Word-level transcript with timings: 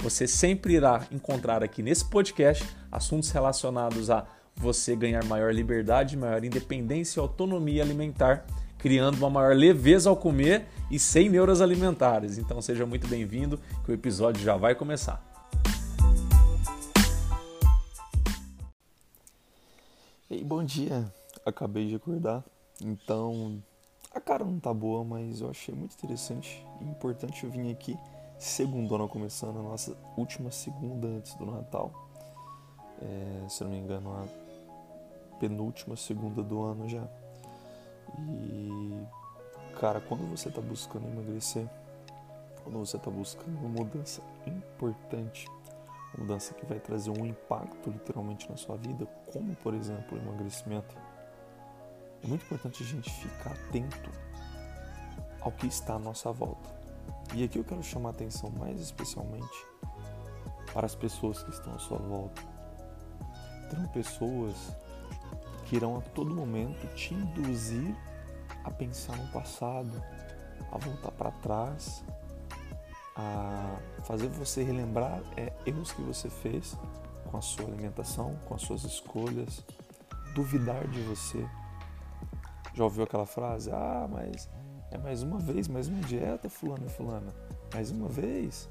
Você 0.00 0.26
sempre 0.26 0.74
irá 0.74 1.06
encontrar 1.10 1.62
aqui 1.62 1.82
nesse 1.82 2.04
podcast 2.04 2.64
assuntos 2.92 3.30
relacionados 3.30 4.10
a 4.10 4.26
você 4.54 4.94
ganhar 4.94 5.24
maior 5.24 5.52
liberdade, 5.52 6.16
maior 6.16 6.44
independência 6.44 7.18
e 7.18 7.22
autonomia 7.22 7.82
alimentar, 7.82 8.46
criando 8.78 9.16
uma 9.16 9.30
maior 9.30 9.56
leveza 9.56 10.08
ao 10.08 10.16
comer 10.16 10.66
e 10.90 10.98
sem 10.98 11.28
neuras 11.28 11.60
alimentares. 11.60 12.38
Então 12.38 12.60
seja 12.62 12.86
muito 12.86 13.08
bem-vindo, 13.08 13.58
que 13.84 13.90
o 13.90 13.94
episódio 13.94 14.42
já 14.42 14.56
vai 14.56 14.74
começar. 14.74 15.22
Ei, 20.30 20.44
bom 20.44 20.62
dia. 20.62 21.10
Acabei 21.44 21.86
de 21.86 21.94
acordar, 21.94 22.44
então 22.82 23.62
a 24.12 24.20
cara 24.20 24.44
não 24.44 24.58
tá 24.58 24.74
boa, 24.74 25.04
mas 25.04 25.40
eu 25.40 25.50
achei 25.50 25.74
muito 25.74 25.94
interessante 25.94 26.64
e 26.80 26.84
importante 26.84 27.44
eu 27.44 27.50
vir 27.50 27.70
aqui 27.70 27.96
segundona 28.38 29.08
começando, 29.08 29.58
a 29.58 29.62
nossa 29.62 29.96
última 30.16 30.50
segunda 30.50 31.08
antes 31.08 31.34
do 31.34 31.46
Natal. 31.46 31.90
É, 33.00 33.48
se 33.48 33.62
não 33.62 33.70
me 33.70 33.78
engano, 33.78 34.12
a 34.12 34.26
penúltima 35.38 35.96
segunda 35.96 36.42
do 36.42 36.62
ano 36.62 36.88
já. 36.88 37.06
E, 38.18 39.06
cara, 39.78 40.00
quando 40.00 40.28
você 40.30 40.50
tá 40.50 40.60
buscando 40.60 41.06
emagrecer, 41.06 41.68
quando 42.62 42.78
você 42.78 42.98
tá 42.98 43.10
buscando 43.10 43.56
uma 43.58 43.68
mudança 43.68 44.22
importante, 44.46 45.46
uma 46.14 46.24
mudança 46.24 46.54
que 46.54 46.64
vai 46.66 46.80
trazer 46.80 47.10
um 47.10 47.26
impacto 47.26 47.90
literalmente 47.90 48.48
na 48.50 48.56
sua 48.56 48.76
vida, 48.76 49.06
como 49.32 49.54
por 49.56 49.74
exemplo 49.74 50.18
o 50.18 50.20
emagrecimento, 50.20 50.96
é 52.24 52.26
muito 52.26 52.44
importante 52.44 52.82
a 52.82 52.86
gente 52.86 53.10
ficar 53.10 53.52
atento 53.52 54.10
ao 55.40 55.52
que 55.52 55.66
está 55.66 55.94
à 55.94 55.98
nossa 55.98 56.32
volta. 56.32 56.85
E 57.34 57.44
aqui 57.44 57.58
eu 57.58 57.64
quero 57.64 57.82
chamar 57.82 58.10
a 58.10 58.12
atenção 58.12 58.50
mais 58.58 58.80
especialmente 58.80 59.66
para 60.72 60.86
as 60.86 60.94
pessoas 60.94 61.42
que 61.42 61.50
estão 61.50 61.74
à 61.74 61.78
sua 61.78 61.98
volta. 61.98 62.42
Terão 63.70 63.86
pessoas 63.88 64.54
que 65.64 65.76
irão 65.76 65.98
a 65.98 66.00
todo 66.00 66.34
momento 66.34 66.86
te 66.94 67.14
induzir 67.14 67.94
a 68.64 68.70
pensar 68.70 69.16
no 69.16 69.26
passado, 69.28 70.02
a 70.72 70.78
voltar 70.78 71.10
para 71.12 71.30
trás, 71.30 72.04
a 73.16 73.76
fazer 74.04 74.28
você 74.28 74.62
relembrar 74.62 75.20
é, 75.36 75.52
erros 75.66 75.92
que 75.92 76.02
você 76.02 76.28
fez 76.28 76.76
com 77.30 77.36
a 77.36 77.40
sua 77.40 77.66
alimentação, 77.66 78.36
com 78.46 78.54
as 78.54 78.62
suas 78.62 78.84
escolhas, 78.84 79.64
duvidar 80.34 80.86
de 80.88 81.00
você, 81.02 81.48
já 82.76 82.84
ouviu 82.84 83.04
aquela 83.04 83.24
frase? 83.24 83.70
Ah, 83.72 84.06
mas 84.10 84.50
é 84.96 84.98
mais 84.98 85.22
uma 85.22 85.38
vez, 85.38 85.68
mais 85.68 85.88
uma 85.88 86.00
dieta, 86.00 86.48
fulano 86.48 86.86
e 86.86 86.88
fulana. 86.88 87.32
Mais 87.72 87.90
uma 87.90 88.08
vez. 88.08 88.68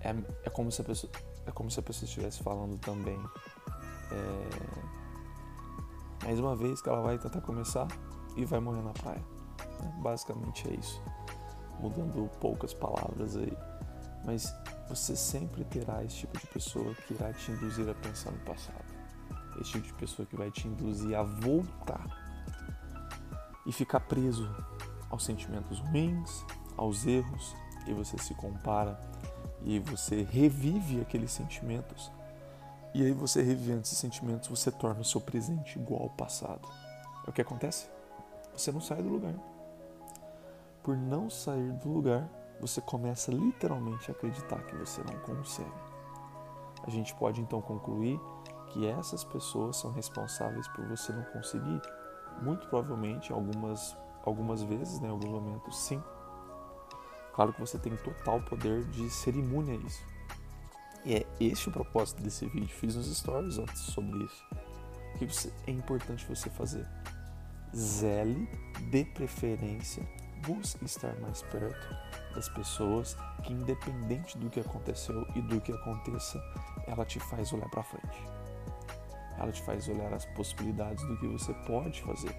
É, 0.00 0.10
é, 0.44 0.50
como 0.50 0.70
se 0.70 0.82
a 0.82 0.84
pessoa, 0.84 1.10
é 1.46 1.50
como 1.50 1.70
se 1.70 1.80
a 1.80 1.82
pessoa 1.82 2.06
estivesse 2.06 2.42
falando 2.42 2.78
também. 2.78 3.18
É, 4.12 4.48
mais 6.24 6.38
uma 6.38 6.54
vez 6.54 6.82
que 6.82 6.88
ela 6.88 7.00
vai 7.00 7.18
tentar 7.18 7.40
começar 7.40 7.88
e 8.36 8.44
vai 8.44 8.60
morrer 8.60 8.82
na 8.82 8.92
praia. 8.92 9.24
Né? 9.82 9.94
Basicamente 10.02 10.68
é 10.68 10.74
isso. 10.74 11.02
Mudando 11.80 12.30
poucas 12.38 12.74
palavras 12.74 13.36
aí. 13.36 13.56
Mas 14.24 14.54
você 14.86 15.16
sempre 15.16 15.64
terá 15.64 16.04
esse 16.04 16.16
tipo 16.18 16.38
de 16.38 16.46
pessoa 16.48 16.94
que 16.94 17.14
irá 17.14 17.32
te 17.32 17.50
induzir 17.52 17.88
a 17.88 17.94
pensar 17.94 18.32
no 18.32 18.40
passado. 18.40 18.84
Esse 19.58 19.72
tipo 19.72 19.86
de 19.86 19.94
pessoa 19.94 20.26
que 20.26 20.36
vai 20.36 20.50
te 20.50 20.68
induzir 20.68 21.16
a 21.16 21.22
voltar 21.22 22.06
e 23.66 23.72
ficar 23.72 24.00
preso 24.00 24.48
aos 25.10 25.24
sentimentos 25.24 25.80
ruins, 25.80 26.44
aos 26.76 27.06
erros, 27.06 27.54
e 27.86 27.92
você 27.92 28.16
se 28.16 28.34
compara 28.34 28.98
e 29.62 29.78
você 29.78 30.22
revive 30.22 31.00
aqueles 31.00 31.32
sentimentos. 31.32 32.10
E 32.94 33.04
aí 33.04 33.12
você 33.12 33.42
revivendo 33.42 33.82
esses 33.82 33.98
sentimentos, 33.98 34.48
você 34.48 34.70
torna 34.70 35.00
o 35.00 35.04
seu 35.04 35.20
presente 35.20 35.78
igual 35.78 36.02
ao 36.02 36.10
passado. 36.10 36.66
É 37.26 37.30
o 37.30 37.32
que 37.32 37.42
acontece? 37.42 37.88
Você 38.56 38.72
não 38.72 38.80
sai 38.80 39.02
do 39.02 39.08
lugar. 39.08 39.34
Por 40.82 40.96
não 40.96 41.28
sair 41.28 41.72
do 41.72 41.88
lugar, 41.90 42.28
você 42.60 42.80
começa 42.80 43.30
literalmente 43.30 44.10
a 44.10 44.14
acreditar 44.14 44.62
que 44.64 44.74
você 44.74 45.02
não 45.02 45.18
consegue. 45.20 45.70
A 46.82 46.90
gente 46.90 47.14
pode 47.14 47.40
então 47.40 47.60
concluir 47.60 48.18
que 48.68 48.86
essas 48.86 49.22
pessoas 49.24 49.76
são 49.76 49.92
responsáveis 49.92 50.66
por 50.68 50.86
você 50.86 51.12
não 51.12 51.24
conseguir 51.24 51.80
muito 52.40 52.66
provavelmente, 52.68 53.32
algumas, 53.32 53.96
algumas 54.24 54.62
vezes, 54.62 55.00
né, 55.00 55.08
em 55.08 55.10
alguns 55.10 55.30
momentos, 55.30 55.78
sim. 55.78 56.02
Claro 57.34 57.52
que 57.52 57.60
você 57.60 57.78
tem 57.78 57.96
total 57.96 58.40
poder 58.42 58.84
de 58.86 59.08
ser 59.10 59.34
imune 59.34 59.72
a 59.72 59.74
isso. 59.74 60.04
E 61.04 61.14
é 61.14 61.26
este 61.40 61.68
o 61.68 61.72
propósito 61.72 62.22
desse 62.22 62.46
vídeo. 62.46 62.68
Fiz 62.68 62.96
uns 62.96 63.06
stories 63.16 63.58
antes 63.58 63.80
sobre 63.80 64.24
isso. 64.24 64.44
O 65.14 65.18
que 65.18 65.26
é 65.66 65.70
importante 65.70 66.26
você 66.26 66.50
fazer? 66.50 66.86
Zele, 67.74 68.48
de 68.90 69.04
preferência, 69.04 70.06
busque 70.46 70.84
estar 70.84 71.18
mais 71.20 71.42
perto 71.42 71.88
das 72.34 72.48
pessoas 72.48 73.16
que, 73.42 73.52
independente 73.52 74.36
do 74.36 74.50
que 74.50 74.60
aconteceu 74.60 75.26
e 75.34 75.40
do 75.40 75.60
que 75.60 75.72
aconteça, 75.72 76.38
ela 76.86 77.04
te 77.04 77.18
faz 77.20 77.52
olhar 77.52 77.68
para 77.70 77.82
frente 77.82 78.40
ela 79.40 79.50
te 79.50 79.62
faz 79.62 79.88
olhar 79.88 80.12
as 80.12 80.26
possibilidades 80.26 81.02
do 81.04 81.16
que 81.16 81.26
você 81.26 81.52
pode 81.66 82.02
fazer, 82.02 82.34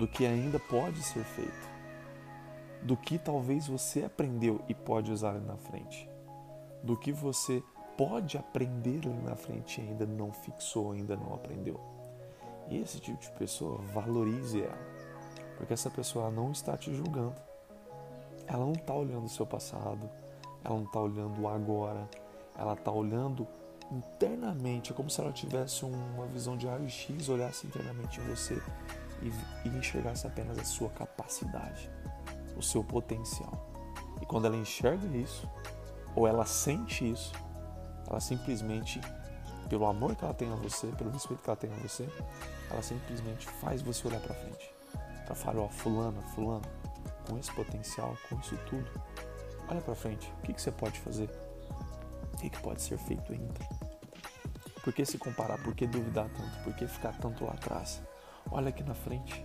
do 0.00 0.08
que 0.08 0.24
ainda 0.24 0.58
pode 0.58 1.02
ser 1.02 1.22
feito, 1.22 1.68
do 2.80 2.96
que 2.96 3.18
talvez 3.18 3.66
você 3.66 4.02
aprendeu 4.02 4.58
e 4.66 4.72
pode 4.74 5.12
usar 5.12 5.32
ali 5.34 5.44
na 5.44 5.58
frente, 5.58 6.08
do 6.82 6.96
que 6.96 7.12
você 7.12 7.62
pode 7.98 8.38
aprender 8.38 9.02
ali 9.04 9.22
na 9.22 9.36
frente 9.36 9.78
e 9.78 9.84
ainda 9.84 10.06
não 10.06 10.32
fixou, 10.32 10.92
ainda 10.92 11.14
não 11.16 11.34
aprendeu. 11.34 11.78
E 12.70 12.78
esse 12.78 12.98
tipo 12.98 13.20
de 13.20 13.30
pessoa, 13.32 13.76
valorize 13.92 14.62
ela, 14.62 14.78
porque 15.58 15.74
essa 15.74 15.90
pessoa 15.90 16.30
não 16.30 16.50
está 16.50 16.78
te 16.78 16.94
julgando, 16.94 17.36
ela 18.46 18.64
não 18.64 18.72
está 18.72 18.94
olhando 18.94 19.26
o 19.26 19.28
seu 19.28 19.44
passado, 19.44 20.08
ela 20.64 20.76
não 20.76 20.84
está 20.84 20.98
olhando 20.98 21.42
o 21.42 21.46
agora, 21.46 22.08
ela 22.56 22.72
está 22.72 22.90
olhando 22.90 23.46
internamente, 23.92 24.92
é 24.92 24.94
como 24.94 25.10
se 25.10 25.20
ela 25.20 25.30
tivesse 25.30 25.84
uma 25.84 26.24
visão 26.24 26.56
de 26.56 26.66
raio-x, 26.66 27.28
olhasse 27.28 27.66
internamente 27.66 28.18
em 28.18 28.24
você 28.24 28.58
e, 29.22 29.68
e 29.68 29.76
enxergasse 29.76 30.26
apenas 30.26 30.58
a 30.58 30.64
sua 30.64 30.90
capacidade, 30.90 31.90
o 32.56 32.62
seu 32.62 32.82
potencial. 32.82 33.68
E 34.20 34.26
quando 34.26 34.46
ela 34.46 34.56
enxerga 34.56 35.06
isso, 35.16 35.48
ou 36.14 36.26
ela 36.26 36.44
sente 36.44 37.10
isso, 37.10 37.32
ela 38.08 38.20
simplesmente, 38.20 39.00
pelo 39.68 39.86
amor 39.86 40.16
que 40.16 40.24
ela 40.24 40.34
tem 40.34 40.52
a 40.52 40.56
você, 40.56 40.88
pelo 40.88 41.10
respeito 41.10 41.42
que 41.42 41.50
ela 41.50 41.56
tem 41.56 41.72
a 41.72 41.76
você, 41.76 42.08
ela 42.70 42.82
simplesmente 42.82 43.46
faz 43.46 43.82
você 43.82 44.06
olhar 44.08 44.20
para 44.20 44.34
frente. 44.34 44.74
Para 45.24 45.34
falar, 45.34 45.60
ó, 45.60 45.68
fulano, 45.68 46.20
fulano, 46.34 46.64
com 47.28 47.38
esse 47.38 47.52
potencial, 47.52 48.16
com 48.28 48.38
isso 48.40 48.56
tudo, 48.68 48.90
olha 49.68 49.80
para 49.80 49.94
frente. 49.94 50.32
O 50.38 50.42
que, 50.42 50.52
que 50.52 50.60
você 50.60 50.72
pode 50.72 50.98
fazer? 51.00 51.30
O 52.32 52.36
que, 52.38 52.50
que 52.50 52.60
pode 52.60 52.82
ser 52.82 52.98
feito 52.98 53.32
ainda? 53.32 53.60
Por 54.82 54.92
que 54.92 55.04
se 55.04 55.18
comparar? 55.18 55.62
Por 55.62 55.74
que 55.74 55.86
duvidar 55.86 56.28
tanto? 56.30 56.64
Por 56.64 56.74
que 56.74 56.86
ficar 56.86 57.16
tanto 57.18 57.44
lá 57.44 57.52
atrás? 57.52 58.02
Olha 58.50 58.70
aqui 58.70 58.82
na 58.82 58.94
frente. 58.94 59.44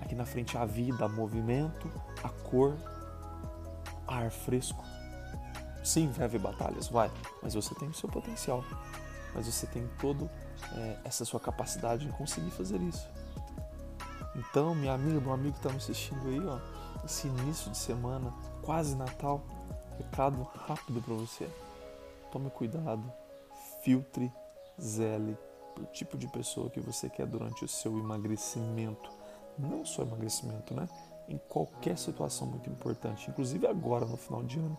Aqui 0.00 0.14
na 0.14 0.24
frente 0.24 0.56
a 0.56 0.64
vida, 0.64 1.06
o 1.06 1.08
movimento, 1.08 1.90
a 2.22 2.28
cor, 2.28 2.76
ar 4.06 4.30
fresco. 4.30 4.84
Sim, 5.82 6.12
haver 6.20 6.40
batalhas, 6.40 6.88
vai, 6.88 7.10
mas 7.42 7.54
você 7.54 7.74
tem 7.74 7.88
o 7.88 7.94
seu 7.94 8.08
potencial. 8.08 8.64
Mas 9.34 9.46
você 9.46 9.66
tem 9.66 9.88
todo 10.00 10.30
é, 10.74 10.98
essa 11.04 11.24
sua 11.24 11.40
capacidade 11.40 12.06
de 12.06 12.12
conseguir 12.12 12.50
fazer 12.50 12.80
isso. 12.80 13.08
Então, 14.34 14.74
minha 14.74 14.92
amiga, 14.92 15.20
meu 15.20 15.32
amigo 15.32 15.52
que 15.52 15.58
está 15.58 15.70
me 15.70 15.76
assistindo 15.76 16.28
aí, 16.28 16.46
ó, 16.46 16.58
esse 17.04 17.26
início 17.26 17.70
de 17.70 17.76
semana, 17.76 18.32
quase 18.62 18.96
Natal, 18.96 19.42
recado 19.96 20.42
rápido 20.42 21.02
para 21.02 21.14
você. 21.14 21.48
Tome 22.30 22.50
cuidado 22.50 23.02
filtre, 23.82 24.32
zele 24.80 25.36
o 25.78 25.86
tipo 25.86 26.16
de 26.16 26.28
pessoa 26.28 26.70
que 26.70 26.80
você 26.80 27.08
quer 27.08 27.26
durante 27.26 27.64
o 27.64 27.68
seu 27.68 27.96
emagrecimento. 27.98 29.10
Não 29.58 29.84
só 29.84 30.02
emagrecimento, 30.02 30.74
né? 30.74 30.88
Em 31.28 31.38
qualquer 31.48 31.98
situação 31.98 32.46
muito 32.46 32.70
importante, 32.70 33.28
inclusive 33.30 33.66
agora 33.66 34.04
no 34.04 34.16
final 34.16 34.42
de 34.42 34.58
ano. 34.58 34.78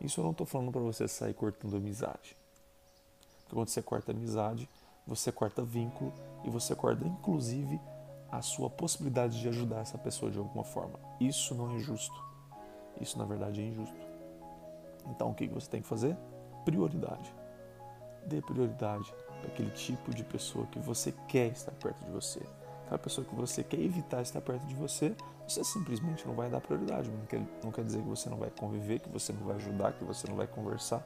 Isso 0.00 0.20
eu 0.20 0.24
não 0.24 0.32
estou 0.32 0.46
falando 0.46 0.72
para 0.72 0.80
você 0.80 1.06
sair 1.06 1.34
cortando 1.34 1.76
amizade. 1.76 2.36
Porque 3.40 3.54
quando 3.54 3.68
você 3.68 3.82
corta 3.82 4.12
amizade, 4.12 4.68
você 5.06 5.30
corta 5.30 5.62
vínculo 5.62 6.12
e 6.44 6.50
você 6.50 6.74
corta 6.74 7.06
inclusive 7.06 7.80
a 8.30 8.42
sua 8.42 8.68
possibilidade 8.68 9.40
de 9.40 9.48
ajudar 9.48 9.80
essa 9.80 9.96
pessoa 9.96 10.30
de 10.30 10.38
alguma 10.38 10.64
forma. 10.64 10.98
Isso 11.20 11.54
não 11.54 11.76
é 11.76 11.78
justo. 11.78 12.24
Isso 13.00 13.16
na 13.18 13.24
verdade 13.24 13.60
é 13.60 13.64
injusto. 13.64 13.96
Então 15.06 15.30
o 15.30 15.34
que 15.34 15.46
você 15.46 15.70
tem 15.70 15.80
que 15.80 15.88
fazer? 15.88 16.16
Prioridade. 16.64 17.32
Dê 18.26 18.42
prioridade 18.42 19.14
para 19.40 19.48
aquele 19.48 19.70
tipo 19.70 20.14
de 20.14 20.24
pessoa 20.24 20.66
que 20.66 20.78
você 20.78 21.12
quer 21.28 21.48
estar 21.48 21.72
perto 21.72 22.04
de 22.04 22.10
você. 22.10 22.40
Aquela 22.84 22.98
pessoa 22.98 23.26
que 23.26 23.34
você 23.34 23.64
quer 23.64 23.80
evitar 23.80 24.22
estar 24.22 24.40
perto 24.40 24.64
de 24.66 24.74
você, 24.74 25.14
você 25.46 25.64
simplesmente 25.64 26.26
não 26.26 26.34
vai 26.34 26.48
dar 26.48 26.60
prioridade. 26.60 27.10
Não 27.10 27.26
quer, 27.26 27.42
não 27.62 27.72
quer 27.72 27.84
dizer 27.84 28.00
que 28.00 28.08
você 28.08 28.28
não 28.30 28.36
vai 28.36 28.50
conviver, 28.50 29.00
que 29.00 29.08
você 29.08 29.32
não 29.32 29.44
vai 29.44 29.56
ajudar, 29.56 29.92
que 29.92 30.04
você 30.04 30.28
não 30.28 30.36
vai 30.36 30.46
conversar. 30.46 31.04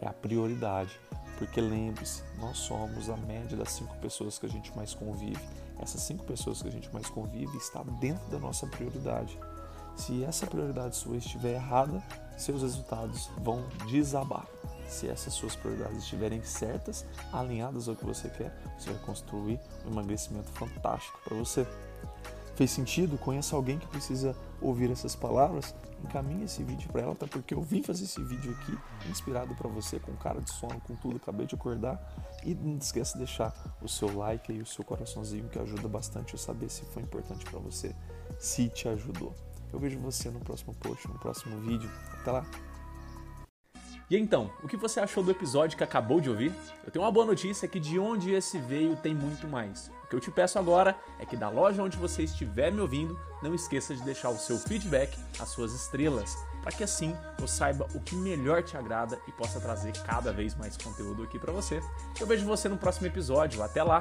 É 0.00 0.06
a 0.06 0.12
prioridade. 0.12 0.98
Porque 1.36 1.60
lembre-se, 1.60 2.22
nós 2.38 2.58
somos 2.58 3.10
a 3.10 3.16
média 3.16 3.56
das 3.56 3.72
cinco 3.72 3.96
pessoas 3.98 4.38
que 4.38 4.46
a 4.46 4.48
gente 4.48 4.74
mais 4.76 4.94
convive. 4.94 5.38
Essas 5.80 6.02
cinco 6.02 6.24
pessoas 6.24 6.62
que 6.62 6.68
a 6.68 6.72
gente 6.72 6.92
mais 6.92 7.08
convive 7.08 7.56
está 7.56 7.82
dentro 8.00 8.28
da 8.28 8.38
nossa 8.38 8.66
prioridade. 8.66 9.38
Se 9.96 10.22
essa 10.24 10.46
prioridade 10.46 10.96
sua 10.96 11.16
estiver 11.16 11.54
errada, 11.54 12.02
seus 12.36 12.62
resultados 12.62 13.28
vão 13.38 13.64
desabar. 13.88 14.46
Se 14.88 15.06
essas 15.06 15.34
suas 15.34 15.54
prioridades 15.54 15.98
estiverem 15.98 16.42
certas, 16.42 17.04
alinhadas 17.32 17.88
ao 17.88 17.94
que 17.94 18.04
você 18.04 18.28
quer, 18.30 18.58
você 18.78 18.90
vai 18.90 19.00
construir 19.04 19.60
um 19.84 19.90
emagrecimento 19.90 20.50
fantástico 20.52 21.20
para 21.22 21.36
você. 21.36 21.66
Fez 22.56 22.72
sentido? 22.72 23.16
Conheça 23.18 23.54
alguém 23.54 23.78
que 23.78 23.86
precisa 23.86 24.34
ouvir 24.60 24.90
essas 24.90 25.14
palavras? 25.14 25.72
Encaminhe 26.02 26.44
esse 26.44 26.64
vídeo 26.64 26.88
para 26.90 27.02
ela, 27.02 27.14
tá? 27.14 27.26
Porque 27.26 27.54
eu 27.54 27.62
vim 27.62 27.84
fazer 27.84 28.02
esse 28.04 28.20
vídeo 28.24 28.50
aqui 28.60 28.76
inspirado 29.08 29.54
para 29.54 29.68
você, 29.68 30.00
com 30.00 30.12
cara 30.16 30.40
de 30.40 30.50
sono, 30.50 30.80
com 30.80 30.96
tudo, 30.96 31.18
acabei 31.18 31.46
de 31.46 31.54
acordar. 31.54 32.00
E 32.42 32.54
não 32.54 32.76
esqueça 32.78 33.12
de 33.12 33.18
deixar 33.18 33.54
o 33.80 33.88
seu 33.88 34.16
like 34.16 34.52
e 34.52 34.60
o 34.60 34.66
seu 34.66 34.84
coraçãozinho 34.84 35.48
que 35.48 35.58
ajuda 35.58 35.86
bastante 35.86 36.32
eu 36.32 36.38
saber 36.38 36.68
se 36.68 36.82
foi 36.86 37.02
importante 37.02 37.44
para 37.44 37.60
você, 37.60 37.94
se 38.40 38.68
te 38.68 38.88
ajudou. 38.88 39.34
Eu 39.72 39.78
vejo 39.78 39.98
você 40.00 40.30
no 40.30 40.40
próximo 40.40 40.74
post, 40.74 41.06
no 41.06 41.18
próximo 41.18 41.60
vídeo. 41.60 41.90
Até 42.20 42.32
lá! 42.32 42.67
E 44.10 44.16
então, 44.16 44.50
o 44.62 44.68
que 44.68 44.76
você 44.76 45.00
achou 45.00 45.22
do 45.22 45.30
episódio 45.30 45.76
que 45.76 45.84
acabou 45.84 46.18
de 46.18 46.30
ouvir? 46.30 46.54
Eu 46.82 46.90
tenho 46.90 47.04
uma 47.04 47.12
boa 47.12 47.26
notícia 47.26 47.68
que 47.68 47.78
de 47.78 47.98
onde 47.98 48.32
esse 48.32 48.58
veio 48.58 48.96
tem 48.96 49.14
muito 49.14 49.46
mais. 49.46 49.90
O 50.02 50.06
que 50.08 50.16
eu 50.16 50.20
te 50.20 50.30
peço 50.30 50.58
agora 50.58 50.96
é 51.18 51.26
que 51.26 51.36
da 51.36 51.50
loja 51.50 51.82
onde 51.82 51.98
você 51.98 52.22
estiver 52.22 52.72
me 52.72 52.80
ouvindo, 52.80 53.20
não 53.42 53.54
esqueça 53.54 53.94
de 53.94 54.02
deixar 54.02 54.30
o 54.30 54.38
seu 54.38 54.56
feedback, 54.56 55.14
as 55.38 55.50
suas 55.50 55.74
estrelas, 55.74 56.38
para 56.62 56.72
que 56.72 56.82
assim 56.82 57.14
eu 57.38 57.46
saiba 57.46 57.86
o 57.94 58.00
que 58.00 58.16
melhor 58.16 58.62
te 58.62 58.78
agrada 58.78 59.20
e 59.28 59.32
possa 59.32 59.60
trazer 59.60 59.92
cada 60.04 60.32
vez 60.32 60.54
mais 60.54 60.74
conteúdo 60.78 61.22
aqui 61.22 61.38
para 61.38 61.52
você. 61.52 61.82
Eu 62.18 62.26
vejo 62.26 62.46
você 62.46 62.66
no 62.66 62.78
próximo 62.78 63.06
episódio. 63.06 63.62
Até 63.62 63.82
lá. 63.82 64.00